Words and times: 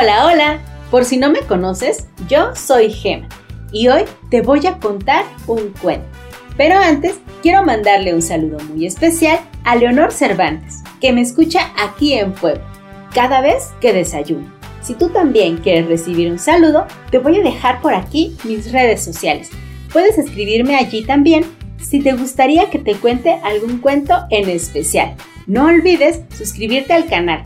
Hola, 0.00 0.26
hola. 0.28 0.60
Por 0.90 1.04
si 1.04 1.18
no 1.18 1.30
me 1.30 1.40
conoces, 1.40 2.06
yo 2.26 2.56
soy 2.56 2.90
Gema 2.90 3.28
y 3.70 3.88
hoy 3.88 4.04
te 4.30 4.40
voy 4.40 4.66
a 4.66 4.78
contar 4.78 5.26
un 5.46 5.74
cuento. 5.82 6.06
Pero 6.56 6.78
antes, 6.78 7.16
quiero 7.42 7.62
mandarle 7.64 8.14
un 8.14 8.22
saludo 8.22 8.60
muy 8.60 8.86
especial 8.86 9.40
a 9.62 9.76
Leonor 9.76 10.10
Cervantes, 10.10 10.78
que 11.02 11.12
me 11.12 11.20
escucha 11.20 11.70
aquí 11.78 12.14
en 12.14 12.32
Puebla, 12.32 12.64
cada 13.14 13.42
vez 13.42 13.72
que 13.82 13.92
desayuno. 13.92 14.50
Si 14.80 14.94
tú 14.94 15.10
también 15.10 15.58
quieres 15.58 15.86
recibir 15.86 16.32
un 16.32 16.38
saludo, 16.38 16.86
te 17.10 17.18
voy 17.18 17.38
a 17.38 17.42
dejar 17.42 17.82
por 17.82 17.92
aquí 17.92 18.38
mis 18.44 18.72
redes 18.72 19.04
sociales. 19.04 19.50
Puedes 19.92 20.16
escribirme 20.16 20.76
allí 20.76 21.04
también 21.04 21.44
si 21.78 22.00
te 22.00 22.14
gustaría 22.14 22.70
que 22.70 22.78
te 22.78 22.94
cuente 22.94 23.38
algún 23.44 23.80
cuento 23.80 24.14
en 24.30 24.48
especial. 24.48 25.14
No 25.46 25.66
olvides 25.66 26.22
suscribirte 26.34 26.94
al 26.94 27.06
canal, 27.06 27.44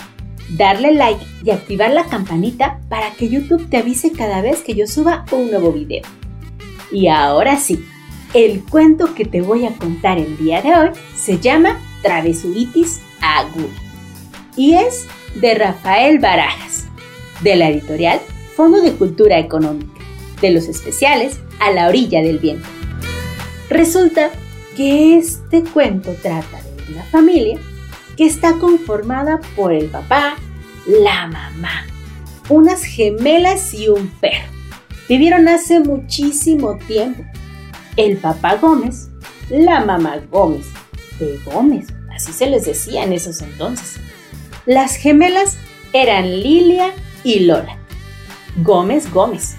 darle 0.51 0.93
like 0.93 1.25
y 1.43 1.51
activar 1.51 1.93
la 1.93 2.05
campanita 2.05 2.81
para 2.89 3.11
que 3.13 3.29
YouTube 3.29 3.69
te 3.69 3.79
avise 3.79 4.13
cada 4.13 4.41
vez 4.43 4.63
que 4.63 4.75
yo 4.75 4.87
suba 4.87 5.25
un 5.31 5.51
nuevo 5.51 5.73
video. 5.73 6.03
Y 6.93 7.09
ahora 7.09 7.59
sí, 7.59 7.85
el 8.35 8.63
cuento 8.65 9.15
que 9.15 9.25
te 9.25 9.41
voy 9.41 9.65
a 9.65 9.73
contar 9.73 10.19
el 10.19 10.37
día 10.37 10.63
de 10.63 10.75
hoy 10.75 10.91
se 11.17 11.39
llama 11.39 11.81
Travesuritis 12.03 13.01
Aguda 13.21 13.69
y 14.57 14.75
es 14.75 15.07
de 15.35 15.55
Rafael 15.55 16.19
Barajas, 16.19 16.87
de 17.43 17.57
la 17.57 17.71
editorial 17.71 18.21
Fondo 18.55 18.81
de 18.81 18.93
Cultura 18.93 19.39
Económica, 19.39 20.01
de 20.41 20.51
los 20.51 20.69
especiales 20.69 21.41
A 21.59 21.73
la 21.73 21.89
orilla 21.89 22.23
del 22.23 22.39
viento. 22.39 22.69
Resulta 23.69 24.31
que 24.77 25.17
este 25.17 25.63
cuento 25.63 26.15
trata 26.23 26.61
de 26.87 26.95
una 26.95 27.05
familia 27.05 27.59
que 28.17 28.27
está 28.27 28.55
conformada 28.55 29.41
por 29.57 29.73
el 29.73 29.87
papá, 29.87 30.37
la 30.87 31.27
mamá, 31.27 31.87
unas 32.49 32.85
gemelas 32.85 33.75
y 33.75 33.89
un 33.89 34.09
perro. 34.21 34.49
Vivieron 35.09 35.49
hace 35.49 35.81
muchísimo 35.81 36.79
tiempo. 36.87 37.25
El 37.97 38.17
papá 38.17 38.57
Gómez, 38.57 39.09
la 39.51 39.85
mamá 39.85 40.19
Gómez, 40.31 40.67
de 41.19 41.39
Gómez, 41.45 41.89
así 42.15 42.33
se 42.33 42.47
les 42.47 42.65
decía 42.65 43.05
en 43.05 43.13
esos 43.13 43.43
entonces. 43.43 43.97
Las 44.67 44.97
gemelas 44.97 45.57
eran 45.93 46.41
Lilia 46.41 46.93
y 47.23 47.41
Lola. 47.41 47.79
Gómez 48.63 49.13
Gómez. 49.13 49.57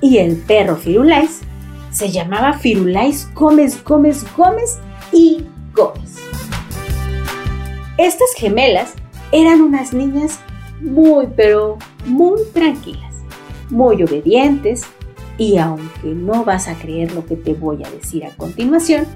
Y 0.00 0.18
el 0.18 0.36
perro 0.36 0.76
Firulais 0.76 1.40
se 1.90 2.10
llamaba 2.10 2.58
Firulais 2.58 3.28
Gómez 3.34 3.82
Gómez 3.84 4.24
Gómez 4.36 4.78
y 5.12 5.44
Gómez. 5.74 6.25
Estas 7.98 8.28
gemelas 8.36 8.92
eran 9.32 9.60
unas 9.60 9.92
niñas 9.92 10.38
muy 10.80 11.28
pero 11.34 11.78
muy 12.04 12.40
tranquilas, 12.52 13.14
muy 13.70 14.02
obedientes 14.02 14.84
y 15.38 15.58
aunque 15.58 16.08
no 16.08 16.44
vas 16.44 16.68
a 16.68 16.74
creer 16.74 17.12
lo 17.12 17.24
que 17.24 17.36
te 17.36 17.54
voy 17.54 17.82
a 17.84 17.90
decir 17.90 18.24
a 18.24 18.36
continuación, 18.36 19.06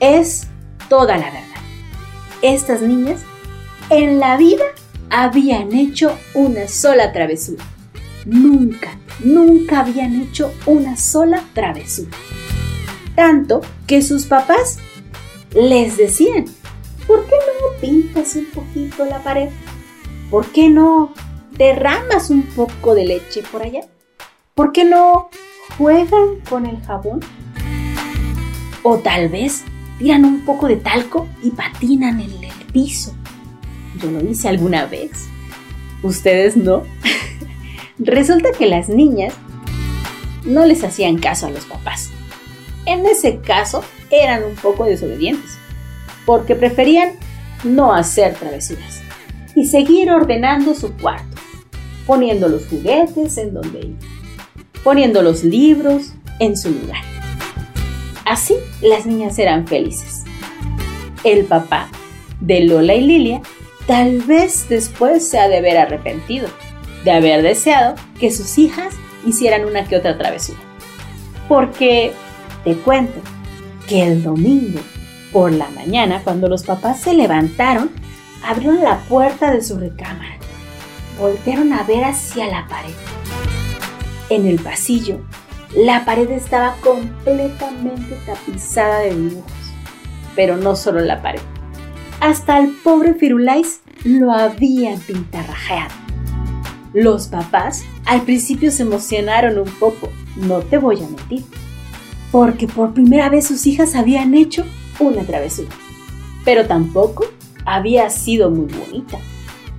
es 0.00 0.46
toda 0.88 1.16
la 1.16 1.26
verdad. 1.26 1.40
Estas 2.42 2.80
niñas 2.80 3.22
en 3.90 4.18
la 4.18 4.36
vida 4.36 4.64
habían 5.10 5.74
hecho 5.74 6.16
una 6.34 6.68
sola 6.68 7.12
travesura. 7.12 7.64
Nunca, 8.24 8.98
nunca 9.24 9.80
habían 9.80 10.20
hecho 10.22 10.52
una 10.66 10.96
sola 10.96 11.42
travesura. 11.52 12.16
Tanto 13.16 13.60
que 13.86 14.02
sus 14.02 14.26
papás 14.26 14.78
les 15.52 15.96
decían, 15.96 16.44
¿por 17.06 17.26
qué 17.26 17.34
pintas 17.80 18.36
un 18.36 18.46
poquito 18.46 19.04
la 19.04 19.22
pared? 19.22 19.50
¿Por 20.30 20.46
qué 20.52 20.68
no 20.68 21.12
derramas 21.52 22.30
un 22.30 22.42
poco 22.42 22.94
de 22.94 23.04
leche 23.04 23.42
por 23.50 23.62
allá? 23.62 23.80
¿Por 24.54 24.72
qué 24.72 24.84
no 24.84 25.30
juegan 25.76 26.40
con 26.48 26.66
el 26.66 26.80
jabón? 26.82 27.20
O 28.82 28.98
tal 28.98 29.28
vez 29.28 29.64
tiran 29.98 30.24
un 30.24 30.44
poco 30.44 30.66
de 30.66 30.76
talco 30.76 31.28
y 31.42 31.50
patinan 31.50 32.20
en 32.20 32.44
el 32.44 32.52
piso. 32.72 33.14
Yo 34.00 34.10
lo 34.10 34.20
hice 34.20 34.48
alguna 34.48 34.86
vez. 34.86 35.28
¿Ustedes 36.02 36.56
no? 36.56 36.84
Resulta 37.98 38.50
que 38.56 38.66
las 38.66 38.88
niñas 38.88 39.34
no 40.44 40.64
les 40.64 40.82
hacían 40.84 41.18
caso 41.18 41.46
a 41.46 41.50
los 41.50 41.66
papás. 41.66 42.10
En 42.86 43.04
ese 43.06 43.40
caso 43.40 43.84
eran 44.10 44.44
un 44.44 44.54
poco 44.54 44.84
desobedientes, 44.84 45.58
porque 46.24 46.54
preferían 46.54 47.18
no 47.64 47.94
hacer 47.94 48.34
travesuras 48.34 49.02
y 49.54 49.66
seguir 49.66 50.10
ordenando 50.10 50.74
su 50.74 50.92
cuarto, 50.96 51.36
poniendo 52.06 52.48
los 52.48 52.66
juguetes 52.66 53.36
en 53.38 53.54
donde 53.54 53.80
iban, 53.80 53.98
poniendo 54.82 55.22
los 55.22 55.44
libros 55.44 56.12
en 56.38 56.56
su 56.56 56.70
lugar. 56.70 57.02
Así 58.24 58.54
las 58.80 59.06
niñas 59.06 59.38
eran 59.38 59.66
felices. 59.66 60.24
El 61.24 61.44
papá 61.44 61.88
de 62.40 62.64
Lola 62.64 62.94
y 62.94 63.02
Lilia 63.02 63.42
tal 63.86 64.20
vez 64.22 64.68
después 64.68 65.28
se 65.28 65.38
ha 65.38 65.48
de 65.48 65.58
haber 65.58 65.76
arrepentido 65.76 66.48
de 67.04 67.10
haber 67.10 67.42
deseado 67.42 67.94
que 68.18 68.30
sus 68.30 68.58
hijas 68.58 68.94
hicieran 69.26 69.64
una 69.64 69.84
que 69.84 69.96
otra 69.96 70.18
travesura. 70.18 70.58
Porque 71.48 72.12
te 72.64 72.74
cuento 72.74 73.20
que 73.88 74.06
el 74.06 74.22
domingo 74.22 74.80
por 75.32 75.52
la 75.52 75.68
mañana, 75.70 76.22
cuando 76.24 76.48
los 76.48 76.64
papás 76.64 77.00
se 77.00 77.14
levantaron, 77.14 77.90
abrieron 78.44 78.82
la 78.82 78.98
puerta 79.00 79.50
de 79.50 79.62
su 79.62 79.78
recámara. 79.78 80.36
Voltearon 81.18 81.72
a 81.72 81.82
ver 81.82 82.04
hacia 82.04 82.46
la 82.46 82.66
pared. 82.66 82.94
En 84.28 84.46
el 84.46 84.58
pasillo, 84.58 85.20
la 85.76 86.04
pared 86.04 86.30
estaba 86.30 86.76
completamente 86.82 88.16
tapizada 88.26 89.00
de 89.00 89.14
dibujos. 89.14 89.52
Pero 90.34 90.56
no 90.56 90.76
solo 90.76 91.00
la 91.00 91.20
pared. 91.22 91.40
Hasta 92.20 92.58
el 92.58 92.70
pobre 92.82 93.14
Firulais 93.14 93.80
lo 94.04 94.32
habían 94.32 94.98
pintarrajeado. 95.00 95.94
Los 96.92 97.28
papás 97.28 97.84
al 98.04 98.22
principio 98.22 98.70
se 98.72 98.82
emocionaron 98.82 99.58
un 99.58 99.70
poco, 99.78 100.08
no 100.36 100.58
te 100.58 100.78
voy 100.78 100.96
a 100.96 101.06
mentir, 101.06 101.44
porque 102.32 102.66
por 102.66 102.94
primera 102.94 103.28
vez 103.28 103.46
sus 103.46 103.66
hijas 103.66 103.94
habían 103.94 104.34
hecho 104.34 104.64
una 105.00 105.24
travesura. 105.24 105.70
Pero 106.44 106.66
tampoco 106.66 107.26
había 107.64 108.08
sido 108.10 108.50
muy 108.50 108.72
bonita. 108.72 109.18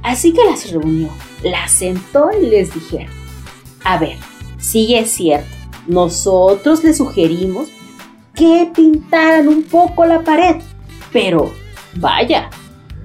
Así 0.04 0.34
que 0.34 0.44
las 0.44 0.70
reunió, 0.72 1.10
las 1.44 1.72
sentó 1.72 2.30
y 2.40 2.48
les 2.48 2.74
dijeron, 2.74 3.14
a 3.84 3.98
ver, 3.98 4.18
sí 4.60 4.96
es 4.96 5.12
cierto, 5.12 5.50
nosotros 5.88 6.84
les 6.84 6.98
sugerimos 6.98 7.70
que 8.34 8.72
pintaran 8.74 9.48
un 9.48 9.64
poco 9.64 10.06
la 10.06 10.22
pared, 10.22 10.56
pero 11.12 11.52
vaya, 11.96 12.50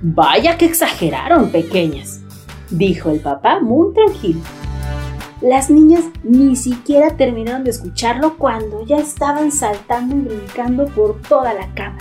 vaya 0.02 0.56
que 0.56 0.64
exageraron, 0.64 1.50
pequeñas, 1.50 2.20
dijo 2.70 3.10
el 3.10 3.20
papá 3.20 3.60
muy 3.60 3.92
tranquilo. 3.92 4.40
Las 5.46 5.70
niñas 5.70 6.02
ni 6.24 6.56
siquiera 6.56 7.16
terminaron 7.16 7.62
de 7.62 7.70
escucharlo 7.70 8.36
cuando 8.36 8.84
ya 8.84 8.96
estaban 8.96 9.52
saltando 9.52 10.16
y 10.16 10.20
brincando 10.22 10.86
por 10.86 11.22
toda 11.22 11.54
la 11.54 11.72
cama. 11.72 11.98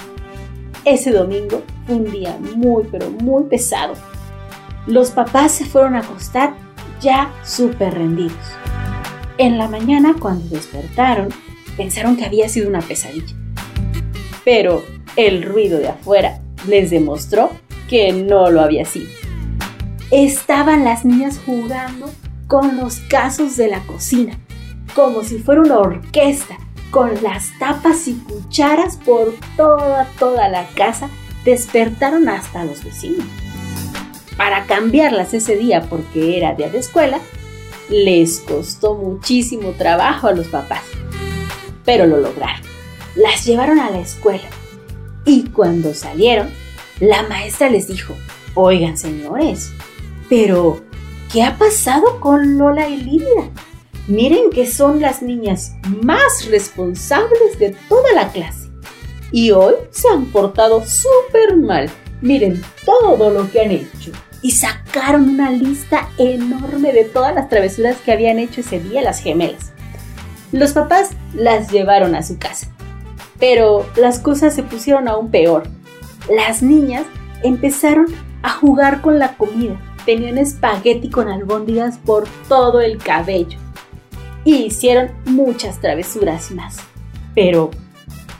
Ese 0.83 1.11
domingo 1.11 1.61
fue 1.85 1.97
un 1.97 2.11
día 2.11 2.39
muy 2.55 2.85
pero 2.91 3.11
muy 3.11 3.43
pesado. 3.43 3.93
Los 4.87 5.11
papás 5.11 5.51
se 5.51 5.65
fueron 5.65 5.93
a 5.93 5.99
acostar 5.99 6.55
ya 6.99 7.31
súper 7.43 7.93
rendidos. 7.93 8.33
En 9.37 9.59
la 9.59 9.67
mañana 9.67 10.15
cuando 10.19 10.47
despertaron 10.47 11.29
pensaron 11.77 12.17
que 12.17 12.25
había 12.25 12.49
sido 12.49 12.67
una 12.67 12.81
pesadilla. 12.81 13.35
Pero 14.43 14.81
el 15.17 15.43
ruido 15.43 15.77
de 15.77 15.89
afuera 15.89 16.41
les 16.67 16.89
demostró 16.89 17.51
que 17.87 18.11
no 18.11 18.49
lo 18.49 18.61
había 18.61 18.85
sido. 18.85 19.11
Estaban 20.09 20.83
las 20.83 21.05
niñas 21.05 21.39
jugando 21.45 22.09
con 22.47 22.77
los 22.77 22.99
casos 22.99 23.57
de 23.57 23.67
la 23.67 23.81
cocina, 23.81 24.37
como 24.93 25.23
si 25.23 25.39
fuera 25.39 25.61
una 25.61 25.79
orquesta, 25.79 26.57
con 26.91 27.11
las 27.23 27.57
tapas 27.59 28.07
y 28.07 28.13
cucharas 28.13 28.97
por 28.97 29.33
toda, 29.57 30.09
toda 30.19 30.47
la 30.47 30.67
casa, 30.69 31.09
despertaron 31.43 32.29
hasta 32.29 32.63
los 32.63 32.83
vecinos. 32.83 33.25
Para 34.37 34.65
cambiarlas 34.65 35.33
ese 35.33 35.55
día 35.55 35.81
porque 35.89 36.37
era 36.37 36.53
día 36.53 36.69
de 36.69 36.79
escuela, 36.79 37.19
les 37.89 38.39
costó 38.39 38.95
muchísimo 38.95 39.71
trabajo 39.71 40.27
a 40.27 40.33
los 40.33 40.47
papás, 40.47 40.83
pero 41.83 42.05
lo 42.05 42.17
lograron. 42.17 42.61
Las 43.15 43.45
llevaron 43.45 43.79
a 43.79 43.89
la 43.89 43.99
escuela 43.99 44.47
y 45.25 45.49
cuando 45.49 45.93
salieron, 45.93 46.49
la 46.99 47.23
maestra 47.23 47.69
les 47.69 47.87
dijo, 47.87 48.15
oigan 48.53 48.97
señores, 48.97 49.71
pero 50.29 50.84
¿Qué 51.35 51.43
ha 51.43 51.57
pasado 51.57 52.21
con 52.21 52.57
Lola 52.57 52.87
y 52.87 52.95
Lilia? 52.95 53.51
Miren 54.07 54.51
que 54.51 54.65
son 54.65 55.01
las 55.01 55.21
niñas 55.21 55.75
más 56.01 56.47
responsables 56.49 57.59
de 57.59 57.75
toda 57.89 58.13
la 58.13 58.29
clase. 58.29 58.69
Y 59.33 59.51
hoy 59.51 59.73
se 59.91 60.07
han 60.07 60.27
portado 60.27 60.85
súper 60.85 61.57
mal. 61.57 61.89
Miren 62.21 62.63
todo 62.85 63.31
lo 63.31 63.51
que 63.51 63.59
han 63.59 63.71
hecho. 63.71 64.13
y 64.41 64.51
sacaron 64.51 65.27
una 65.27 65.51
lista 65.51 66.07
enorme 66.17 66.93
de 66.93 67.03
todas 67.03 67.35
las 67.35 67.49
travesuras 67.49 67.97
que 67.97 68.13
habían 68.13 68.39
hecho 68.39 68.61
ese 68.61 68.79
día 68.79 69.01
las 69.01 69.19
gemelas. 69.19 69.73
Los 70.53 70.71
papás 70.71 71.09
las 71.33 71.69
llevaron 71.69 72.15
a 72.15 72.23
su 72.23 72.37
casa, 72.37 72.67
pero 73.39 73.85
las 73.97 74.19
cosas 74.19 74.55
se 74.55 74.63
pusieron 74.63 75.09
aún 75.09 75.31
peor. 75.31 75.63
Las 76.33 76.61
niñas 76.61 77.03
empezaron 77.43 78.05
a 78.41 78.51
jugar 78.51 79.01
con 79.01 79.19
la 79.19 79.35
comida. 79.35 79.77
Tenían 80.05 80.37
espagueti 80.37 81.09
con 81.09 81.27
albóndigas 81.27 81.97
por 81.97 82.27
todo 82.47 82.81
el 82.81 82.97
cabello. 82.97 83.57
Y 84.43 84.65
hicieron 84.65 85.11
muchas 85.25 85.81
travesuras 85.81 86.51
más. 86.51 86.77
Pero 87.33 87.71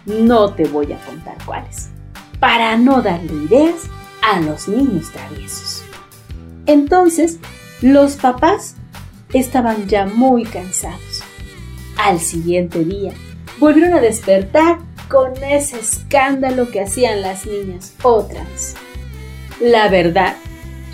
no 0.06 0.54
te 0.54 0.66
voy 0.66 0.94
a 0.94 1.00
contar 1.00 1.36
cuáles. 1.46 1.90
Para 2.40 2.78
no 2.78 3.02
darle 3.02 3.34
ideas 3.46 3.90
a 4.22 4.40
los 4.40 4.68
niños 4.68 5.12
traviesos. 5.12 5.84
Entonces, 6.68 7.40
los 7.82 8.16
papás 8.16 8.76
estaban 9.34 9.88
ya 9.88 10.06
muy 10.06 10.44
cansados. 10.44 11.24
Al 11.98 12.20
siguiente 12.20 12.84
día, 12.84 13.14
volvieron 13.60 13.94
a 13.94 14.02
despertar 14.02 14.80
con 15.10 15.32
ese 15.44 15.80
escándalo 15.80 16.70
que 16.70 16.82
hacían 16.82 17.22
las 17.22 17.46
niñas 17.46 17.94
otra 18.02 18.44
vez. 18.44 18.76
La 19.60 19.88
verdad, 19.90 20.36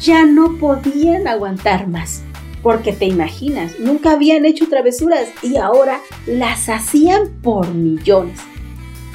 ya 0.01 0.25
no 0.25 0.57
podían 0.57 1.27
aguantar 1.27 1.88
más, 1.88 2.24
porque 2.63 2.92
te 2.92 3.06
imaginas, 3.06 3.80
nunca 3.80 4.13
habían 4.13 4.45
hecho 4.45 4.68
travesuras 4.68 5.27
y 5.44 5.57
ahora 5.57 6.00
las 6.25 6.69
hacían 6.69 7.30
por 7.44 7.69
millones. 7.74 8.39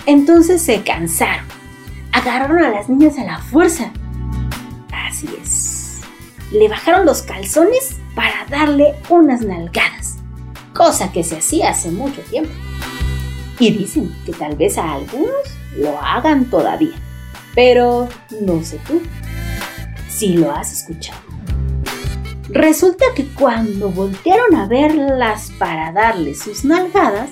Entonces 0.06 0.62
se 0.62 0.82
cansaron, 0.82 1.44
agarraron 2.12 2.64
a 2.64 2.70
las 2.70 2.88
niñas 2.88 3.18
a 3.18 3.24
la 3.24 3.38
fuerza. 3.38 3.90
Así 4.92 5.28
es. 5.42 6.00
Le 6.52 6.68
bajaron 6.68 7.04
los 7.04 7.22
calzones 7.22 7.96
para 8.14 8.46
darle 8.48 8.94
unas 9.08 9.42
nalgadas, 9.42 10.18
cosa 10.72 11.10
que 11.10 11.24
se 11.24 11.38
hacía 11.38 11.70
hace 11.70 11.90
mucho 11.90 12.20
tiempo. 12.22 12.52
Y 13.58 13.72
dicen 13.72 14.14
que 14.24 14.32
tal 14.32 14.54
vez 14.54 14.78
a 14.78 14.94
algunos 14.94 15.32
lo 15.76 16.00
hagan 16.00 16.44
todavía, 16.44 16.94
pero 17.54 18.08
no 18.40 18.62
sé 18.62 18.78
tú 18.86 19.00
si 20.16 20.34
lo 20.34 20.50
has 20.50 20.72
escuchado. 20.72 21.20
Resulta 22.48 23.04
que 23.14 23.26
cuando 23.26 23.90
voltearon 23.90 24.54
a 24.54 24.66
verlas 24.66 25.52
para 25.58 25.92
darle 25.92 26.34
sus 26.34 26.64
nalgadas, 26.64 27.30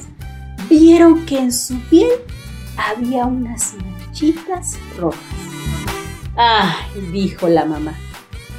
vieron 0.69 1.25
que 1.25 1.38
en 1.38 1.52
su 1.52 1.78
piel 1.88 2.10
había 2.76 3.25
unas 3.25 3.75
manchitas 3.75 4.76
rojas. 4.98 5.20
¡Ay! 6.36 6.75
dijo 7.12 7.48
la 7.48 7.64
mamá. 7.64 7.94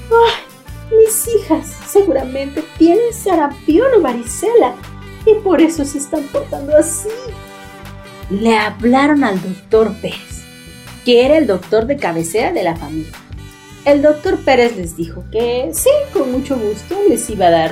¡Ay! 0.10 0.98
Mis 0.98 1.28
hijas 1.28 1.68
seguramente 1.88 2.64
tienen 2.78 3.14
sarampión 3.14 3.88
o 3.98 4.02
varicela 4.02 4.76
y 5.26 5.36
por 5.44 5.62
eso 5.62 5.84
se 5.84 5.98
están 5.98 6.24
portando 6.32 6.76
así. 6.78 7.10
Le 8.30 8.58
hablaron 8.58 9.24
al 9.24 9.42
doctor 9.42 9.94
Pérez, 10.02 10.44
que 11.04 11.26
era 11.26 11.38
el 11.38 11.48
doctor 11.48 11.86
de 11.86 11.98
cabecera 11.98 12.52
de 12.52 12.64
la 12.64 12.76
familia 12.76 13.25
el 13.86 14.02
doctor 14.02 14.40
Pérez 14.40 14.76
les 14.76 14.98
dijo 14.98 15.24
que 15.32 15.70
sí, 15.72 15.90
con 16.12 16.32
mucho 16.32 16.58
gusto 16.58 16.98
les 17.08 17.30
iba 17.30 17.48
a 17.48 17.52
dar 17.52 17.72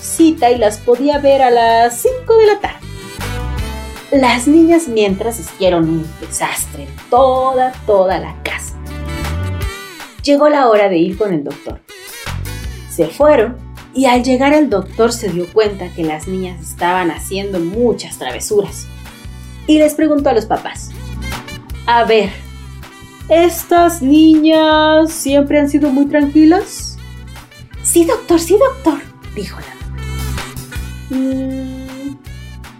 cita 0.00 0.50
y 0.50 0.58
las 0.58 0.78
podía 0.78 1.18
ver 1.18 1.40
a 1.40 1.50
las 1.50 2.00
5 2.00 2.36
de 2.36 2.46
la 2.46 2.60
tarde. 2.60 2.78
Las 4.10 4.46
niñas 4.46 4.88
mientras 4.88 5.38
hicieron 5.38 5.88
un 5.88 6.06
desastre 6.20 6.84
en 6.84 6.90
toda, 7.08 7.72
toda 7.86 8.18
la 8.18 8.36
casa. 8.42 8.74
Llegó 10.22 10.48
la 10.48 10.68
hora 10.68 10.88
de 10.88 10.98
ir 10.98 11.16
con 11.16 11.32
el 11.32 11.44
doctor. 11.44 11.80
Se 12.90 13.06
fueron 13.06 13.56
y 13.94 14.06
al 14.06 14.22
llegar 14.22 14.52
el 14.52 14.68
doctor 14.68 15.12
se 15.12 15.28
dio 15.28 15.46
cuenta 15.52 15.88
que 15.94 16.04
las 16.04 16.26
niñas 16.26 16.60
estaban 16.60 17.10
haciendo 17.10 17.60
muchas 17.60 18.18
travesuras. 18.18 18.86
Y 19.66 19.78
les 19.78 19.94
preguntó 19.94 20.28
a 20.28 20.34
los 20.34 20.46
papás, 20.46 20.90
a 21.86 22.04
ver, 22.04 22.30
¿Estas 23.28 24.02
niñas 24.02 25.12
siempre 25.12 25.58
han 25.58 25.68
sido 25.68 25.90
muy 25.90 26.06
tranquilas? 26.06 26.98
Sí, 27.82 28.04
doctor, 28.04 28.40
sí, 28.40 28.56
doctor, 28.58 29.00
dijo 29.34 29.58
la 29.60 29.74
mamá. 29.74 29.98
Mm, 31.10 32.16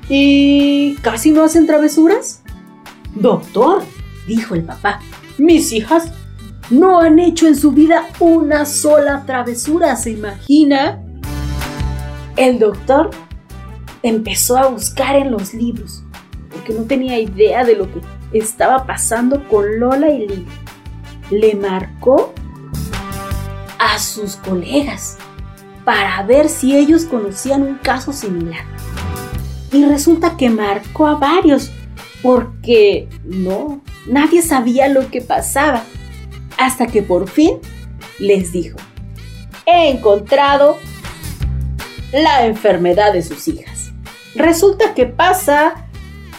¿Y 0.09 0.95
casi 0.97 1.31
no 1.31 1.45
hacen 1.45 1.67
travesuras? 1.67 2.43
Doctor, 3.15 3.83
dijo 4.27 4.55
el 4.55 4.65
papá, 4.65 5.01
mis 5.39 5.73
hijas 5.73 6.13
no 6.71 7.01
han 7.01 7.19
hecho 7.19 7.47
en 7.47 7.57
su 7.57 7.73
vida 7.73 8.09
una 8.19 8.65
sola 8.65 9.25
travesura, 9.27 9.97
¿se 9.97 10.11
imagina? 10.11 11.03
El 12.37 12.59
doctor 12.59 13.11
empezó 14.03 14.57
a 14.57 14.69
buscar 14.69 15.17
en 15.17 15.31
los 15.31 15.55
libros, 15.55 16.03
porque 16.51 16.73
no 16.73 16.85
tenía 16.85 17.19
idea 17.19 17.65
de 17.65 17.77
lo 17.77 17.93
que 17.93 18.01
estaba 18.33 18.87
pasando 18.87 19.47
con 19.49 19.79
Lola 19.79 20.11
y 20.11 20.27
Lili. 20.27 20.47
Le 21.31 21.55
marcó 21.55 22.33
a 23.79 23.99
sus 23.99 24.37
colegas 24.37 25.19
para 25.85 26.23
ver 26.23 26.49
si 26.49 26.77
ellos 26.77 27.05
conocían 27.05 27.63
un 27.63 27.77
caso 27.77 28.13
similar. 28.13 28.65
Y 29.73 29.85
resulta 29.87 30.37
que 30.37 30.51
marcó 30.51 31.07
a 31.07 31.17
varios 31.17 31.71
porque 32.23 33.09
no, 33.25 33.81
nadie 34.07 34.43
sabía 34.43 34.89
lo 34.89 35.11
que 35.11 35.21
pasaba. 35.21 35.83
Hasta 36.59 36.87
que 36.87 37.03
por 37.03 37.29
fin 37.29 37.59
les 38.19 38.53
dijo, 38.53 38.79
he 39.67 39.91
encontrado 39.91 40.77
la 42.13 42.47
enfermedad 42.47 43.13
de 43.13 43.23
sus 43.23 43.49
hijas. 43.49 43.91
Resulta 44.35 44.95
que 44.95 45.07
pasa 45.07 45.89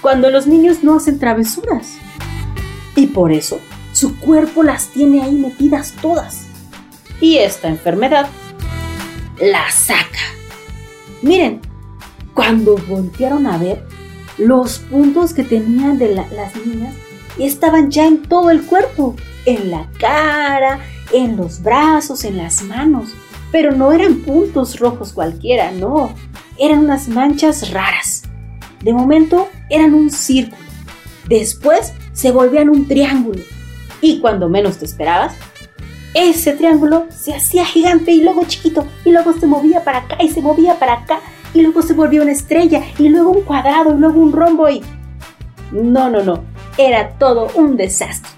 cuando 0.04 0.30
los 0.30 0.46
niños 0.46 0.84
no 0.84 0.98
hacen 0.98 1.18
travesuras. 1.18 1.94
Y 2.96 3.08
por 3.08 3.32
eso 3.32 3.60
su 3.94 4.20
cuerpo 4.20 4.62
las 4.62 4.90
tiene 4.90 5.24
ahí 5.24 5.34
metidas 5.34 5.96
todas. 6.02 6.46
Y 7.22 7.38
esta 7.38 7.70
enfermedad 7.70 8.28
la 9.40 9.72
saca. 9.72 10.20
Miren, 11.22 11.62
cuando 12.34 12.76
voltearon 12.88 13.48
a 13.48 13.58
ver 13.58 13.88
los 14.38 14.80
puntos 14.80 15.34
que 15.34 15.44
tenían 15.44 15.98
de 15.98 16.14
las 16.14 16.56
niñas 16.66 16.94
estaban 17.40 17.90
ya 17.90 18.06
en 18.06 18.24
todo 18.24 18.52
el 18.52 18.64
cuerpo, 18.64 19.16
en 19.46 19.72
la 19.72 19.88
cara, 20.00 20.80
en 21.14 21.38
los 21.38 21.64
brazos, 21.64 22.26
en 22.26 22.38
las 22.38 22.62
manos. 22.64 23.14
Pero 23.54 23.72
no 23.72 23.94
eran 23.94 24.16
puntos 24.16 24.80
rojos 24.80 25.14
cualquiera, 25.14 25.72
no, 25.72 26.14
eran 26.58 26.80
unas 26.80 27.08
manchas 27.08 27.72
raras. 27.72 28.24
De 28.82 28.92
momento 28.92 29.48
eran 29.74 29.94
un 29.94 30.10
círculo. 30.10 30.62
Después 31.28 31.94
se 32.14 32.32
volvían 32.32 32.70
un 32.70 32.88
triángulo. 32.88 33.42
Y 34.02 34.20
cuando 34.20 34.50
menos 34.50 34.78
te 34.78 34.86
esperabas, 34.86 35.36
ese 36.14 36.54
triángulo 36.54 37.08
se 37.10 37.34
hacía 37.34 37.66
gigante 37.66 38.12
y 38.12 38.22
luego 38.22 38.46
chiquito. 38.46 38.86
Y 39.04 39.12
luego 39.12 39.34
se 39.34 39.48
movía 39.48 39.84
para 39.84 40.00
acá 40.00 40.18
y 40.22 40.30
se 40.30 40.42
movía 40.42 40.78
para 40.78 40.94
acá. 40.94 41.20
Y 41.54 41.62
luego 41.62 41.82
se 41.82 41.94
volvió 41.94 42.22
una 42.22 42.32
estrella 42.32 42.84
y 43.00 43.10
luego 43.10 43.32
un 43.32 43.42
cuadrado 43.42 43.96
y 43.96 44.00
luego 44.00 44.20
un 44.20 44.32
rombo 44.32 44.70
y... 44.70 44.82
No, 45.72 46.10
no, 46.10 46.24
no. 46.24 46.44
Era 46.78 47.18
todo 47.18 47.50
un 47.56 47.76
desastre. 47.76 48.32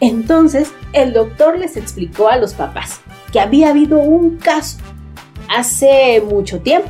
Entonces 0.00 0.72
el 0.92 1.12
doctor 1.12 1.58
les 1.58 1.76
explicó 1.76 2.28
a 2.28 2.36
los 2.36 2.54
papás 2.54 3.00
que 3.32 3.40
había 3.40 3.70
habido 3.70 3.98
un 3.98 4.36
caso 4.36 4.78
hace 5.48 6.20
mucho 6.20 6.60
tiempo 6.60 6.88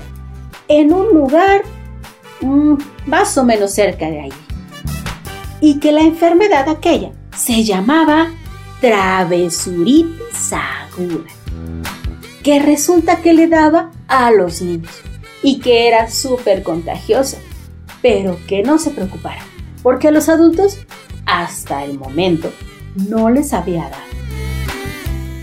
en 0.68 0.92
un 0.92 1.08
lugar 1.14 1.62
Mm, 2.42 2.74
más 3.06 3.36
o 3.38 3.44
menos 3.44 3.72
cerca 3.72 4.06
de 4.06 4.20
ahí. 4.20 4.32
Y 5.60 5.78
que 5.78 5.92
la 5.92 6.02
enfermedad 6.02 6.68
aquella 6.68 7.12
se 7.36 7.64
llamaba 7.64 8.30
travesuritis 8.80 10.52
aguda, 10.52 11.30
que 12.42 12.58
resulta 12.58 13.16
que 13.20 13.32
le 13.32 13.46
daba 13.46 13.90
a 14.08 14.30
los 14.32 14.60
niños 14.60 14.92
y 15.42 15.60
que 15.60 15.86
era 15.88 16.10
súper 16.10 16.62
contagiosa, 16.62 17.38
pero 18.00 18.38
que 18.48 18.62
no 18.62 18.78
se 18.78 18.90
preocupara, 18.90 19.42
porque 19.82 20.08
a 20.08 20.10
los 20.10 20.28
adultos, 20.28 20.78
hasta 21.26 21.84
el 21.84 21.98
momento, 21.98 22.52
no 22.96 23.30
les 23.30 23.52
había 23.52 23.82
dado. 23.82 24.12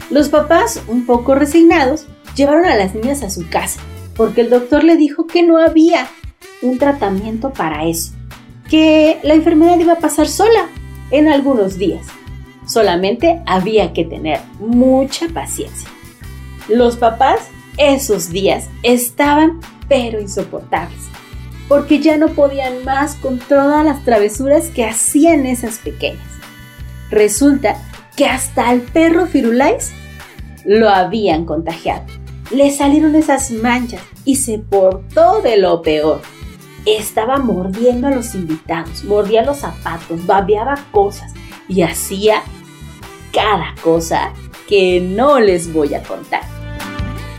Los 0.09 0.29
papás, 0.29 0.81
un 0.87 1.05
poco 1.05 1.35
resignados, 1.35 2.07
llevaron 2.35 2.65
a 2.65 2.75
las 2.75 2.93
niñas 2.93 3.23
a 3.23 3.29
su 3.29 3.47
casa, 3.47 3.79
porque 4.15 4.41
el 4.41 4.49
doctor 4.49 4.83
le 4.83 4.97
dijo 4.97 5.27
que 5.27 5.43
no 5.43 5.57
había 5.57 6.09
un 6.61 6.77
tratamiento 6.77 7.51
para 7.51 7.85
eso, 7.85 8.13
que 8.69 9.19
la 9.23 9.33
enfermedad 9.33 9.79
iba 9.79 9.93
a 9.93 9.99
pasar 9.99 10.27
sola 10.27 10.69
en 11.11 11.27
algunos 11.27 11.77
días. 11.77 12.05
Solamente 12.67 13.41
había 13.45 13.93
que 13.93 14.05
tener 14.05 14.39
mucha 14.59 15.27
paciencia. 15.29 15.89
Los 16.67 16.97
papás 16.97 17.49
esos 17.77 18.29
días 18.29 18.69
estaban 18.83 19.59
pero 19.87 20.19
insoportables, 20.19 20.99
porque 21.67 21.99
ya 21.99 22.17
no 22.17 22.27
podían 22.29 22.83
más 22.83 23.15
con 23.15 23.39
todas 23.39 23.83
las 23.83 24.03
travesuras 24.05 24.67
que 24.67 24.85
hacían 24.85 25.45
esas 25.45 25.79
pequeñas. 25.79 26.27
Resulta 27.09 27.81
que 28.15 28.25
hasta 28.25 28.71
el 28.71 28.81
perro 28.81 29.25
Firulais 29.25 29.91
lo 30.65 30.89
habían 30.89 31.45
contagiado. 31.45 32.05
Le 32.51 32.69
salieron 32.69 33.15
esas 33.15 33.49
manchas 33.51 34.01
y 34.25 34.35
se 34.35 34.59
portó 34.59 35.41
de 35.41 35.57
lo 35.57 35.81
peor. 35.81 36.21
Estaba 36.85 37.37
mordiendo 37.37 38.07
a 38.07 38.11
los 38.11 38.35
invitados, 38.35 39.03
mordía 39.03 39.43
los 39.43 39.59
zapatos, 39.59 40.25
babeaba 40.25 40.75
cosas 40.91 41.33
y 41.67 41.81
hacía 41.81 42.41
cada 43.33 43.75
cosa 43.83 44.31
que 44.67 44.99
no 45.01 45.39
les 45.39 45.71
voy 45.73 45.93
a 45.93 46.03
contar, 46.03 46.43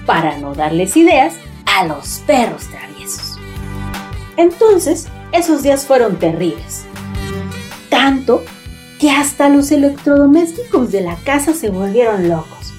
para 0.07 0.39
no 0.39 0.55
darles 0.55 0.97
ideas 0.97 1.35
a 1.67 1.85
los 1.85 2.21
perros 2.27 2.67
traviesos. 2.69 3.39
Entonces, 4.37 5.09
esos 5.33 5.63
días 5.63 5.87
fueron 5.87 6.17
terribles. 6.17 6.85
Tanto 7.89 8.43
que 8.99 9.11
hasta 9.11 9.49
los 9.49 9.71
electrodomésticos 9.73 10.93
de 10.93 11.01
la 11.01 11.17
casa 11.17 11.55
se 11.55 11.71
volvieron 11.71 12.29
locos. 12.29 12.73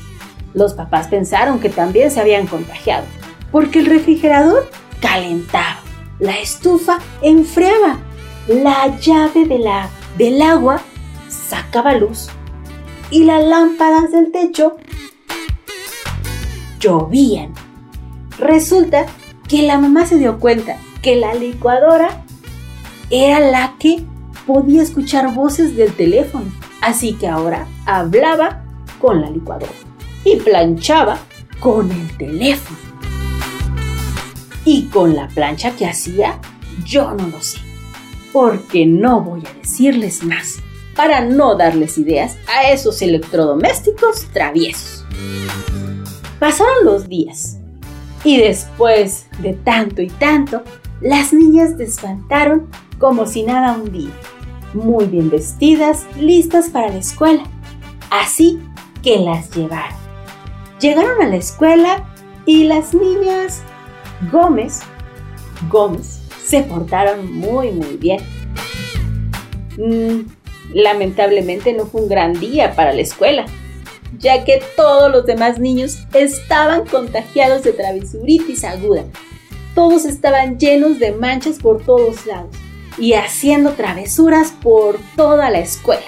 Los 0.53 0.73
papás 0.73 1.07
pensaron 1.07 1.59
que 1.59 1.69
también 1.69 2.11
se 2.11 2.19
habían 2.19 2.47
contagiado, 2.47 3.05
porque 3.51 3.79
el 3.79 3.85
refrigerador 3.85 4.69
calentaba, 5.01 5.80
la 6.21 6.39
estufa 6.39 6.99
enfriaba, 7.23 7.99
la 8.47 8.97
llave 8.99 9.45
de 9.45 9.57
la, 9.57 9.89
del 10.17 10.41
agua 10.41 10.79
sacaba 11.27 11.95
luz 11.95 12.29
y 13.09 13.23
las 13.23 13.43
lámparas 13.43 14.11
del 14.11 14.31
techo 14.31 14.77
llovían. 16.79 17.53
Resulta 18.37 19.07
que 19.49 19.63
la 19.63 19.79
mamá 19.79 20.05
se 20.05 20.17
dio 20.17 20.39
cuenta 20.39 20.77
que 21.01 21.15
la 21.15 21.33
licuadora 21.33 22.23
era 23.09 23.39
la 23.39 23.75
que 23.79 24.03
podía 24.45 24.83
escuchar 24.83 25.33
voces 25.33 25.75
del 25.75 25.91
teléfono, 25.93 26.45
así 26.81 27.13
que 27.13 27.27
ahora 27.27 27.67
hablaba 27.87 28.63
con 28.99 29.21
la 29.21 29.29
licuadora 29.31 29.73
y 30.23 30.35
planchaba 30.35 31.17
con 31.59 31.91
el 31.91 32.15
teléfono. 32.17 32.90
Y 34.65 34.85
con 34.87 35.15
la 35.15 35.27
plancha 35.27 35.75
que 35.75 35.87
hacía, 35.87 36.39
yo 36.85 37.11
no 37.11 37.27
lo 37.27 37.41
sé, 37.41 37.59
porque 38.31 38.85
no 38.85 39.21
voy 39.21 39.43
a 39.45 39.53
decirles 39.59 40.23
más 40.23 40.59
para 40.95 41.21
no 41.21 41.55
darles 41.55 41.97
ideas 41.97 42.37
a 42.47 42.69
esos 42.69 43.01
electrodomésticos 43.01 44.27
traviesos. 44.33 45.05
Pasaron 46.39 46.85
los 46.85 47.07
días 47.07 47.57
y 48.23 48.37
después 48.37 49.27
de 49.39 49.53
tanto 49.53 50.01
y 50.01 50.09
tanto, 50.09 50.63
las 51.01 51.33
niñas 51.33 51.77
desfantaron 51.77 52.69
como 52.99 53.25
si 53.25 53.43
nada 53.43 53.73
un 53.73 53.91
día, 53.91 54.11
muy 54.73 55.05
bien 55.05 55.29
vestidas, 55.29 56.05
listas 56.19 56.69
para 56.69 56.89
la 56.89 56.99
escuela. 56.99 57.43
Así 58.11 58.59
que 59.01 59.19
las 59.19 59.49
llevaron. 59.55 59.97
Llegaron 60.79 61.21
a 61.21 61.27
la 61.27 61.37
escuela 61.37 62.05
y 62.45 62.65
las 62.65 62.93
niñas 62.93 63.63
Gómez, 64.29 64.81
Gómez, 65.69 66.21
se 66.43 66.61
portaron 66.63 67.31
muy 67.33 67.71
muy 67.71 67.97
bien. 67.97 68.21
Mm, 69.77 70.27
lamentablemente 70.73 71.73
no 71.73 71.85
fue 71.85 72.01
un 72.01 72.09
gran 72.09 72.39
día 72.39 72.75
para 72.75 72.93
la 72.93 73.01
escuela, 73.01 73.45
ya 74.17 74.43
que 74.43 74.61
todos 74.75 75.11
los 75.11 75.25
demás 75.25 75.59
niños 75.59 75.99
estaban 76.13 76.85
contagiados 76.85 77.63
de 77.63 77.73
travesuritis 77.73 78.63
aguda. 78.63 79.05
Todos 79.73 80.05
estaban 80.05 80.59
llenos 80.59 80.99
de 80.99 81.13
manchas 81.13 81.57
por 81.57 81.83
todos 81.83 82.25
lados 82.25 82.55
y 82.97 83.13
haciendo 83.13 83.71
travesuras 83.71 84.51
por 84.51 84.99
toda 85.15 85.49
la 85.49 85.59
escuela. 85.59 86.01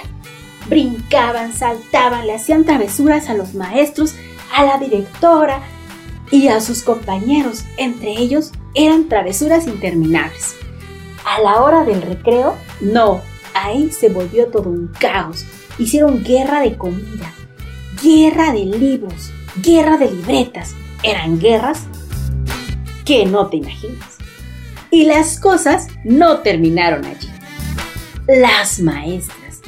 Brincaban, 0.67 1.53
saltaban, 1.53 2.27
le 2.27 2.33
hacían 2.33 2.65
travesuras 2.65 3.29
a 3.29 3.33
los 3.33 3.53
maestros, 3.53 4.15
a 4.53 4.65
la 4.65 4.77
directora 4.77 5.61
y 6.31 6.47
a 6.47 6.59
sus 6.61 6.81
compañeros. 6.81 7.63
Entre 7.77 8.11
ellos 8.11 8.51
eran 8.75 9.09
travesuras 9.09 9.67
interminables. 9.67 10.55
A 11.25 11.41
la 11.41 11.61
hora 11.61 11.85
del 11.85 12.01
recreo, 12.01 12.55
no, 12.81 13.21
ahí 13.53 13.91
se 13.91 14.09
volvió 14.09 14.47
todo 14.47 14.69
un 14.69 14.87
caos. 14.99 15.45
Hicieron 15.77 16.23
guerra 16.23 16.61
de 16.61 16.77
comida, 16.77 17.33
guerra 18.03 18.51
de 18.51 18.65
libros, 18.65 19.31
guerra 19.61 19.97
de 19.97 20.11
libretas. 20.11 20.75
Eran 21.03 21.39
guerras 21.39 21.83
que 23.05 23.25
no 23.25 23.47
te 23.47 23.57
imaginas. 23.57 24.17
Y 24.91 25.05
las 25.05 25.39
cosas 25.39 25.87
no 26.03 26.39
terminaron 26.39 27.05
allí. 27.05 27.29
Las 28.27 28.79
maestras, 28.79 29.61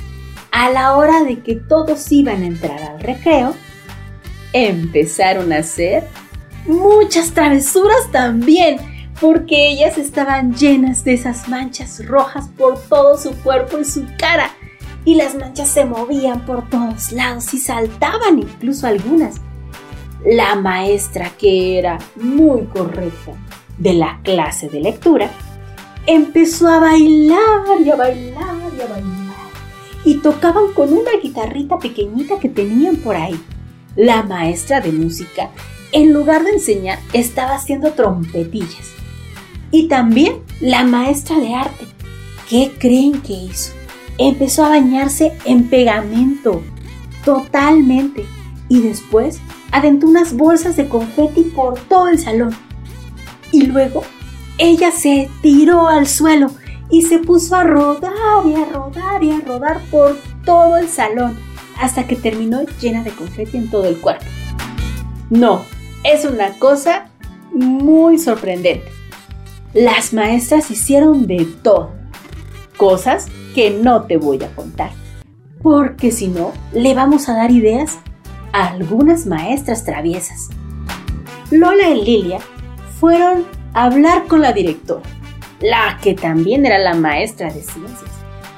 a 0.51 0.69
la 0.69 0.95
hora 0.95 1.23
de 1.23 1.39
que 1.39 1.55
todos 1.55 2.11
iban 2.11 2.43
a 2.43 2.47
entrar 2.47 2.81
al 2.81 2.99
recreo, 2.99 3.55
empezaron 4.53 5.51
a 5.51 5.57
hacer 5.57 6.07
muchas 6.67 7.31
travesuras 7.31 8.11
también 8.11 8.77
porque 9.19 9.69
ellas 9.69 9.97
estaban 9.97 10.53
llenas 10.55 11.03
de 11.03 11.13
esas 11.13 11.47
manchas 11.47 12.05
rojas 12.05 12.49
por 12.57 12.79
todo 12.89 13.17
su 13.17 13.31
cuerpo 13.43 13.79
y 13.79 13.85
su 13.85 14.05
cara. 14.17 14.51
Y 15.05 15.15
las 15.15 15.35
manchas 15.35 15.69
se 15.69 15.85
movían 15.85 16.45
por 16.45 16.67
todos 16.69 17.11
lados 17.11 17.53
y 17.53 17.59
saltaban 17.59 18.39
incluso 18.39 18.87
algunas. 18.87 19.35
La 20.25 20.55
maestra, 20.55 21.29
que 21.37 21.77
era 21.77 21.99
muy 22.15 22.63
correcta 22.65 23.33
de 23.77 23.93
la 23.93 24.19
clase 24.23 24.69
de 24.69 24.79
lectura, 24.79 25.29
empezó 26.07 26.67
a 26.67 26.79
bailar 26.79 27.81
y 27.83 27.89
a 27.91 27.95
bailar 27.95 28.55
y 28.75 28.81
a 28.81 28.87
bailar. 28.87 29.25
Y 30.03 30.15
tocaban 30.15 30.73
con 30.73 30.91
una 30.91 31.11
guitarrita 31.21 31.77
pequeñita 31.77 32.39
que 32.39 32.49
tenían 32.49 32.97
por 32.97 33.15
ahí. 33.15 33.39
La 33.95 34.23
maestra 34.23 34.81
de 34.81 34.91
música, 34.91 35.51
en 35.91 36.13
lugar 36.13 36.43
de 36.43 36.51
enseñar, 36.51 36.99
estaba 37.13 37.55
haciendo 37.55 37.93
trompetillas 37.93 38.95
y 39.71 39.87
también 39.87 40.37
la 40.59 40.83
maestra 40.83 41.39
de 41.39 41.53
arte. 41.53 41.85
¿Qué 42.49 42.71
creen 42.79 43.21
que 43.21 43.33
hizo? 43.33 43.73
Empezó 44.17 44.63
a 44.63 44.69
bañarse 44.69 45.33
en 45.45 45.67
pegamento, 45.67 46.61
totalmente. 47.23 48.25
Y 48.69 48.81
después 48.81 49.39
aventó 49.71 50.07
unas 50.07 50.33
bolsas 50.33 50.75
de 50.75 50.87
confeti 50.87 51.41
por 51.43 51.79
todo 51.79 52.07
el 52.07 52.19
salón. 52.19 52.55
Y 53.51 53.63
luego 53.63 54.03
ella 54.57 54.91
se 54.91 55.29
tiró 55.41 55.87
al 55.87 56.07
suelo 56.07 56.51
y 56.89 57.01
se 57.01 57.19
puso 57.19 57.55
a 57.55 57.63
rodar 57.63 58.45
y 58.45 58.53
a 58.53 58.65
rodar 58.65 59.23
y 59.23 59.31
a 59.31 59.39
rodar 59.41 59.81
por 59.91 60.17
todo 60.45 60.77
el 60.77 60.87
salón 60.87 61.37
hasta 61.79 62.07
que 62.07 62.15
terminó 62.15 62.61
llena 62.79 63.03
de 63.03 63.11
confeti 63.11 63.57
en 63.57 63.69
todo 63.69 63.85
el 63.85 63.97
cuerpo. 63.97 64.25
No, 65.29 65.65
es 66.05 66.25
una 66.25 66.57
cosa 66.59 67.09
muy 67.51 68.17
sorprendente 68.17 68.95
las 69.75 70.13
maestras 70.13 70.71
hicieron 70.71 71.27
de 71.27 71.45
todo. 71.61 71.91
Cosas 72.77 73.27
que 73.53 73.71
no 73.71 74.03
te 74.03 74.15
voy 74.15 74.41
a 74.41 74.55
contar. 74.55 74.91
Porque 75.61 76.11
si 76.11 76.29
no, 76.29 76.53
le 76.71 76.93
vamos 76.93 77.27
a 77.27 77.35
dar 77.35 77.51
ideas 77.51 77.97
a 78.53 78.69
algunas 78.69 79.25
maestras 79.25 79.83
traviesas. 79.83 80.49
Lola 81.51 81.89
y 81.89 82.05
Lilia 82.05 82.39
fueron 83.01 83.45
a 83.73 83.83
hablar 83.83 84.27
con 84.27 84.41
la 84.41 84.53
directora, 84.53 85.03
la 85.59 85.99
que 86.01 86.13
también 86.13 86.65
era 86.65 86.79
la 86.79 86.93
maestra 86.93 87.51
de 87.51 87.61
ciencias. 87.61 88.11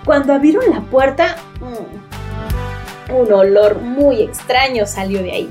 Cuando 0.05 0.33
abrieron 0.33 0.69
la 0.69 0.81
puerta, 0.81 1.37
mm, 1.59 3.15
un 3.15 3.33
olor 3.33 3.81
muy 3.81 4.21
extraño 4.21 4.85
salió 4.85 5.23
de 5.23 5.31
ahí. 5.31 5.49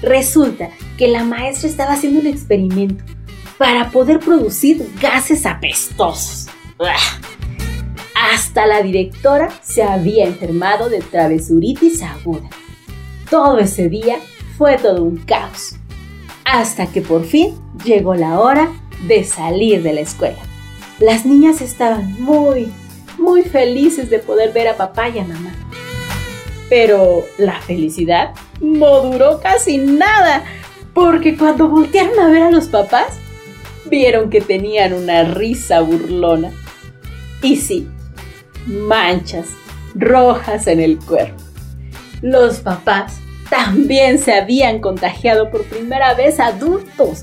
Resulta 0.00 0.70
que 0.96 1.08
la 1.08 1.24
maestra 1.24 1.68
estaba 1.68 1.92
haciendo 1.92 2.20
un 2.20 2.26
experimento 2.26 3.04
para 3.58 3.90
poder 3.90 4.18
producir 4.20 4.86
gases 5.00 5.46
apestosos. 5.46 6.48
Hasta 8.14 8.66
la 8.66 8.82
directora 8.82 9.50
se 9.62 9.82
había 9.82 10.24
enfermado 10.24 10.88
de 10.88 11.00
travesuritis 11.00 12.02
aguda. 12.02 12.48
Todo 13.30 13.58
ese 13.58 13.88
día 13.88 14.16
fue 14.56 14.78
todo 14.78 15.02
un 15.02 15.16
caos. 15.18 15.76
Hasta 16.44 16.86
que 16.86 17.02
por 17.02 17.24
fin 17.24 17.54
llegó 17.84 18.14
la 18.14 18.40
hora 18.40 18.70
de 19.06 19.24
salir 19.24 19.82
de 19.82 19.92
la 19.92 20.00
escuela. 20.00 20.38
Las 20.98 21.26
niñas 21.26 21.60
estaban 21.60 22.20
muy, 22.20 22.72
muy 23.18 23.42
felices 23.42 24.08
de 24.08 24.18
poder 24.18 24.52
ver 24.52 24.68
a 24.68 24.76
papá 24.76 25.08
y 25.08 25.18
a 25.18 25.24
mamá. 25.24 25.52
Pero 26.68 27.24
la 27.38 27.60
felicidad 27.60 28.32
no 28.60 29.02
duró 29.02 29.40
casi 29.40 29.78
nada, 29.78 30.44
porque 30.96 31.36
cuando 31.36 31.68
voltearon 31.68 32.18
a 32.18 32.30
ver 32.30 32.44
a 32.44 32.50
los 32.50 32.68
papás, 32.68 33.18
vieron 33.84 34.30
que 34.30 34.40
tenían 34.40 34.94
una 34.94 35.24
risa 35.24 35.80
burlona. 35.80 36.52
Y 37.42 37.56
sí, 37.56 37.86
manchas 38.64 39.48
rojas 39.94 40.66
en 40.66 40.80
el 40.80 40.98
cuerpo. 40.98 41.36
Los 42.22 42.60
papás 42.60 43.18
también 43.50 44.18
se 44.18 44.32
habían 44.32 44.80
contagiado 44.80 45.50
por 45.50 45.64
primera 45.64 46.14
vez 46.14 46.40
adultos. 46.40 47.20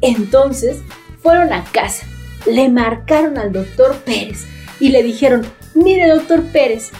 Entonces 0.00 0.78
fueron 1.22 1.52
a 1.52 1.64
casa, 1.64 2.06
le 2.46 2.70
marcaron 2.70 3.36
al 3.36 3.52
doctor 3.52 3.94
Pérez 4.06 4.46
y 4.80 4.88
le 4.88 5.02
dijeron, 5.02 5.42
mire 5.74 6.08
doctor 6.08 6.42
Pérez, 6.44 6.90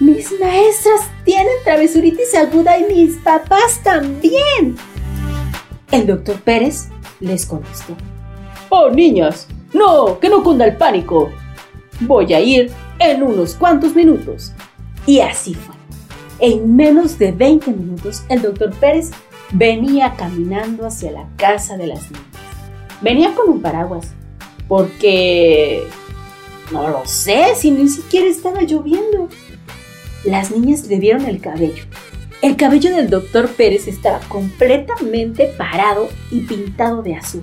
Mis 0.00 0.30
maestras 0.38 1.10
tienen 1.24 1.52
travesuritis 1.64 2.32
aguda 2.36 2.78
y 2.78 2.84
mis 2.84 3.16
papás 3.16 3.82
también. 3.82 4.76
El 5.90 6.06
doctor 6.06 6.40
Pérez 6.40 6.88
les 7.20 7.46
contestó. 7.46 7.96
Oh, 8.68 8.90
niñas, 8.90 9.48
no, 9.72 10.18
que 10.18 10.28
no 10.28 10.42
cunda 10.42 10.66
el 10.66 10.76
pánico. 10.76 11.30
Voy 12.00 12.32
a 12.34 12.40
ir 12.40 12.70
en 12.98 13.22
unos 13.22 13.54
cuantos 13.54 13.94
minutos. 13.94 14.52
Y 15.06 15.20
así 15.20 15.54
fue. 15.54 15.74
En 16.40 16.76
menos 16.76 17.18
de 17.18 17.32
20 17.32 17.70
minutos, 17.70 18.22
el 18.28 18.42
doctor 18.42 18.72
Pérez 18.74 19.10
venía 19.52 20.14
caminando 20.16 20.86
hacia 20.86 21.10
la 21.10 21.28
casa 21.36 21.76
de 21.76 21.86
las 21.86 22.10
niñas. 22.10 22.26
Venía 23.00 23.34
con 23.34 23.48
un 23.48 23.62
paraguas, 23.62 24.12
porque... 24.68 25.86
No 26.70 26.86
lo 26.86 27.06
sé, 27.06 27.54
si 27.56 27.70
ni 27.70 27.88
siquiera 27.88 28.26
estaba 28.26 28.60
lloviendo. 28.60 29.28
Las 30.24 30.50
niñas 30.50 30.86
le 30.86 30.98
vieron 30.98 31.24
el 31.24 31.40
cabello. 31.40 31.84
El 32.40 32.56
cabello 32.56 32.94
del 32.94 33.10
doctor 33.10 33.48
Pérez 33.48 33.88
estaba 33.88 34.20
completamente 34.28 35.46
parado 35.58 36.08
y 36.30 36.42
pintado 36.42 37.02
de 37.02 37.16
azul. 37.16 37.42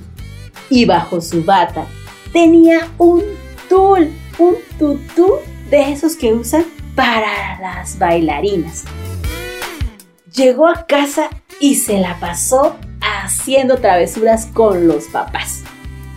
Y 0.70 0.86
bajo 0.86 1.20
su 1.20 1.44
bata 1.44 1.86
tenía 2.32 2.88
un 2.98 3.22
tul, 3.68 4.10
un 4.40 4.56
tutú 4.80 5.40
de 5.70 5.92
esos 5.92 6.16
que 6.16 6.34
usan 6.34 6.64
para 6.96 7.60
las 7.60 8.00
bailarinas. 8.00 8.86
Llegó 10.34 10.68
a 10.68 10.86
casa 10.86 11.30
y 11.60 11.76
se 11.76 12.00
la 12.00 12.18
pasó 12.22 12.78
haciendo 13.02 13.78
travesuras 13.80 14.46
con 14.46 14.88
los 14.88 15.06
papás. 15.06 15.64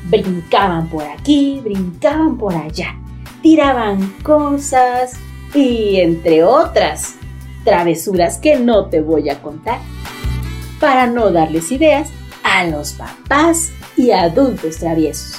Brincaban 0.04 0.88
por 0.88 1.02
aquí, 1.02 1.60
brincaban 1.64 2.38
por 2.38 2.54
allá, 2.54 2.96
tiraban 3.42 4.14
cosas 4.22 5.18
y 5.52 5.96
entre 5.96 6.44
otras 6.44 7.16
travesuras 7.68 8.38
que 8.38 8.58
no 8.58 8.86
te 8.86 9.02
voy 9.02 9.28
a 9.28 9.42
contar, 9.42 9.78
para 10.80 11.06
no 11.06 11.30
darles 11.30 11.70
ideas 11.70 12.08
a 12.42 12.64
los 12.64 12.92
papás 12.94 13.72
y 13.94 14.10
adultos 14.10 14.78
traviesos. 14.78 15.38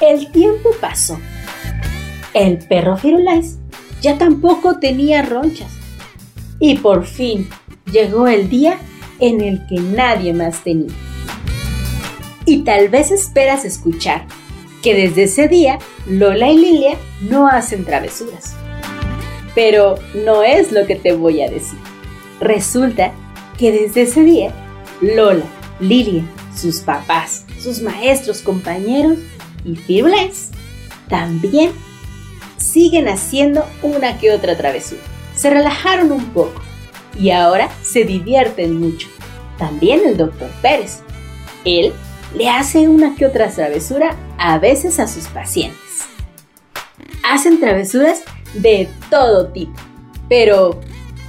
El 0.00 0.32
tiempo 0.32 0.70
pasó. 0.80 1.20
El 2.32 2.58
perro 2.58 2.96
Firulais 2.96 3.58
ya 4.00 4.16
tampoco 4.16 4.78
tenía 4.78 5.20
ronchas. 5.20 5.70
Y 6.58 6.78
por 6.78 7.04
fin 7.04 7.50
llegó 7.84 8.26
el 8.26 8.48
día 8.48 8.78
en 9.18 9.42
el 9.42 9.66
que 9.66 9.80
nadie 9.80 10.32
más 10.32 10.64
tenía. 10.64 10.94
Y 12.46 12.62
tal 12.62 12.88
vez 12.88 13.10
esperas 13.10 13.66
escuchar 13.66 14.24
que 14.82 14.94
desde 14.94 15.24
ese 15.24 15.46
día 15.46 15.78
Lola 16.06 16.48
y 16.48 16.56
Lilia 16.56 16.96
no 17.28 17.48
hacen 17.48 17.84
travesuras. 17.84 18.56
Pero 19.54 19.96
no 20.14 20.42
es 20.42 20.72
lo 20.72 20.86
que 20.86 20.96
te 20.96 21.12
voy 21.12 21.42
a 21.42 21.50
decir. 21.50 21.78
Resulta 22.40 23.12
que 23.58 23.72
desde 23.72 24.02
ese 24.02 24.22
día 24.22 24.52
Lola, 25.00 25.44
Lilia, 25.80 26.24
sus 26.54 26.80
papás, 26.80 27.46
sus 27.58 27.80
maestros, 27.80 28.42
compañeros 28.42 29.18
y 29.64 29.76
Firulais 29.76 30.50
también 31.08 31.72
siguen 32.56 33.08
haciendo 33.08 33.64
una 33.82 34.18
que 34.18 34.32
otra 34.32 34.56
travesura. 34.56 35.00
Se 35.34 35.50
relajaron 35.50 36.12
un 36.12 36.26
poco 36.26 36.60
y 37.18 37.30
ahora 37.30 37.70
se 37.82 38.04
divierten 38.04 38.78
mucho. 38.78 39.08
También 39.58 40.00
el 40.06 40.16
doctor 40.16 40.50
Pérez. 40.62 41.00
Él 41.64 41.92
le 42.34 42.48
hace 42.48 42.88
una 42.88 43.14
que 43.16 43.26
otra 43.26 43.50
travesura 43.50 44.16
a 44.38 44.58
veces 44.58 44.98
a 45.00 45.08
sus 45.08 45.26
pacientes. 45.26 45.78
Hacen 47.22 47.60
travesuras 47.60 48.22
de 48.54 48.88
todo 49.08 49.48
tipo, 49.48 49.74
pero 50.28 50.80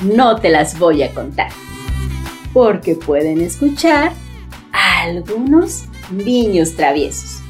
no 0.01 0.37
te 0.37 0.49
las 0.49 0.77
voy 0.77 1.03
a 1.03 1.13
contar, 1.13 1.51
porque 2.53 2.95
pueden 2.95 3.41
escuchar 3.41 4.13
a 4.71 5.01
algunos 5.03 5.83
niños 6.11 6.75
traviesos. 6.75 7.41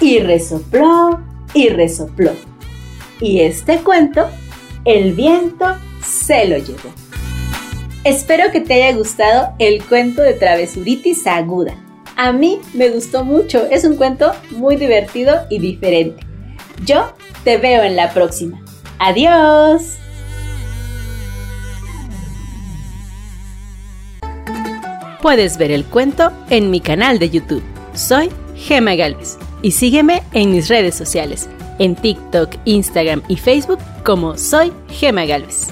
Y 0.00 0.18
resopló 0.20 1.20
y 1.52 1.68
resopló 1.68 2.32
y 3.20 3.40
este 3.40 3.78
cuento, 3.78 4.28
el 4.84 5.12
viento 5.12 5.76
se 6.02 6.46
lo 6.46 6.56
llevó. 6.56 6.90
Espero 8.02 8.50
que 8.50 8.60
te 8.60 8.82
haya 8.82 8.96
gustado 8.96 9.54
el 9.58 9.84
cuento 9.84 10.22
de 10.22 10.32
travesuritis 10.32 11.26
aguda. 11.26 11.74
A 12.16 12.32
mí 12.32 12.60
me 12.72 12.88
gustó 12.88 13.24
mucho, 13.24 13.66
es 13.70 13.84
un 13.84 13.96
cuento 13.96 14.32
muy 14.52 14.76
divertido 14.76 15.46
y 15.50 15.58
diferente. 15.58 16.26
Yo 16.84 17.12
te 17.44 17.58
veo 17.58 17.82
en 17.82 17.96
la 17.96 18.12
próxima. 18.12 18.62
Adiós. 19.00 19.96
Puedes 25.22 25.56
ver 25.56 25.70
el 25.70 25.84
cuento 25.86 26.30
en 26.50 26.70
mi 26.70 26.80
canal 26.80 27.18
de 27.18 27.30
YouTube. 27.30 27.62
Soy 27.94 28.28
Gema 28.56 28.94
Galvez 28.96 29.38
y 29.62 29.72
sígueme 29.72 30.22
en 30.32 30.52
mis 30.52 30.68
redes 30.68 30.94
sociales 30.94 31.48
en 31.78 31.96
TikTok, 31.96 32.50
Instagram 32.66 33.22
y 33.26 33.36
Facebook 33.36 33.78
como 34.04 34.36
soy 34.36 34.70
Gema 34.90 35.24
Galvez. 35.24 35.68